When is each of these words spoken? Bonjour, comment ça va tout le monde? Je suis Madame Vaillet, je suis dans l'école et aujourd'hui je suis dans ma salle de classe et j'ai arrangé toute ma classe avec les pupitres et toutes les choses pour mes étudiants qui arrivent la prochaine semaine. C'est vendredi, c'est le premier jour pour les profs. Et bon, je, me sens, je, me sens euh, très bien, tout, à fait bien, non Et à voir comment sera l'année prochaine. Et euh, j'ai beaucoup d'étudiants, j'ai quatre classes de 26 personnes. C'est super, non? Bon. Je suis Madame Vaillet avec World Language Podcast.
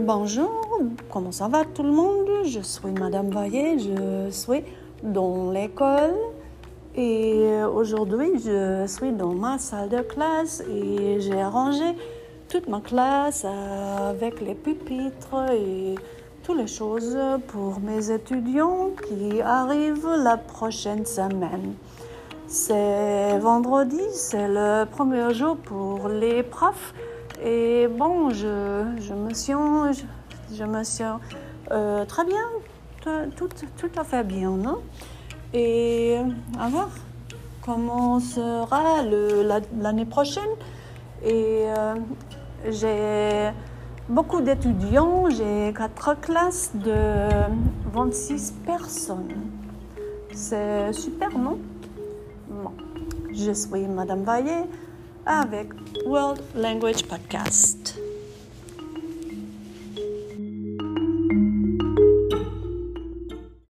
Bonjour, 0.00 0.80
comment 1.10 1.32
ça 1.32 1.48
va 1.48 1.66
tout 1.66 1.82
le 1.82 1.92
monde? 1.92 2.26
Je 2.44 2.60
suis 2.60 2.92
Madame 2.92 3.28
Vaillet, 3.28 3.78
je 3.78 4.30
suis 4.30 4.64
dans 5.02 5.50
l'école 5.50 6.14
et 6.96 7.62
aujourd'hui 7.74 8.30
je 8.42 8.86
suis 8.86 9.12
dans 9.12 9.34
ma 9.34 9.58
salle 9.58 9.90
de 9.90 10.00
classe 10.00 10.62
et 10.62 11.20
j'ai 11.20 11.38
arrangé 11.38 11.84
toute 12.48 12.68
ma 12.68 12.80
classe 12.80 13.44
avec 13.44 14.40
les 14.40 14.54
pupitres 14.54 15.52
et 15.52 15.96
toutes 16.42 16.56
les 16.56 16.66
choses 16.66 17.18
pour 17.48 17.78
mes 17.80 18.10
étudiants 18.10 18.92
qui 19.06 19.42
arrivent 19.42 20.08
la 20.16 20.38
prochaine 20.38 21.04
semaine. 21.04 21.74
C'est 22.46 23.38
vendredi, 23.40 24.00
c'est 24.10 24.48
le 24.48 24.86
premier 24.86 25.34
jour 25.34 25.58
pour 25.58 26.08
les 26.08 26.42
profs. 26.42 26.94
Et 27.44 27.88
bon, 27.88 28.30
je, 28.30 29.14
me 29.14 29.34
sens, 29.34 30.04
je, 30.54 30.64
me 30.64 30.84
sens 30.84 31.20
euh, 31.72 32.04
très 32.04 32.24
bien, 32.24 32.46
tout, 33.36 33.90
à 33.96 34.04
fait 34.04 34.22
bien, 34.22 34.50
non 34.50 34.78
Et 35.52 36.18
à 36.60 36.68
voir 36.68 36.90
comment 37.62 38.20
sera 38.20 39.02
l'année 39.80 40.04
prochaine. 40.04 40.50
Et 41.24 41.64
euh, 41.66 41.94
j'ai 42.70 43.50
beaucoup 44.08 44.40
d'étudiants, 44.40 45.28
j'ai 45.30 45.74
quatre 45.76 46.20
classes 46.20 46.70
de 46.74 47.28
26 47.92 48.54
personnes. 48.64 49.34
C'est 50.32 50.92
super, 50.92 51.36
non? 51.36 51.58
Bon. 52.48 52.70
Je 53.34 53.52
suis 53.52 53.88
Madame 53.88 54.22
Vaillet 54.24 54.66
avec 55.26 55.68
World 56.06 56.40
Language 56.54 57.04
Podcast. 57.04 58.01